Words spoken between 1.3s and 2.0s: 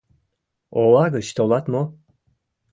толат мо?